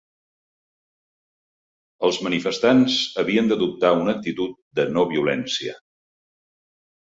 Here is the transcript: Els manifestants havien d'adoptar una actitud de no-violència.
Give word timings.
Els 2.09 2.17
manifestants 2.29 2.97
havien 3.25 3.53
d'adoptar 3.53 3.93
una 4.01 4.17
actitud 4.19 4.59
de 4.81 4.89
no-violència. 4.97 5.79